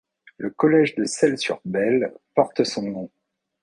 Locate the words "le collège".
0.37-0.95